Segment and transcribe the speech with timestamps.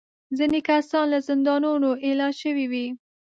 [0.37, 2.85] ځینې کسان له زندانونو ایله شوي وو.